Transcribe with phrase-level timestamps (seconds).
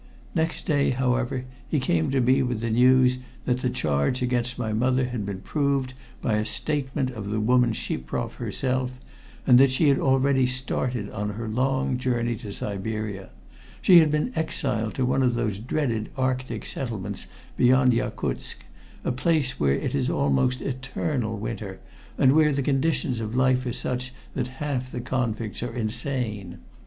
[0.33, 4.73] Next day, however, he came to me with the news that the charge against my
[4.73, 5.93] mother had been proved
[6.23, 8.99] by a statement of the woman Shiproff herself,
[9.45, 13.29] and that she had already started on her long journey to Siberia
[13.79, 18.65] she had been exiled to one of those dreaded Arctic settlements beyond Yakutsk,
[19.03, 21.79] a place where it is almost eternal winter,
[22.17, 26.57] and where the conditions of life are such that half the convicts are insane.